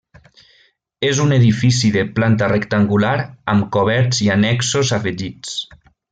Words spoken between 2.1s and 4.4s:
planta rectangular amb coberts i